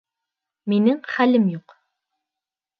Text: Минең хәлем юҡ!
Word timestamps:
Минең 0.73 0.97
хәлем 1.17 1.47
юҡ! 1.59 1.79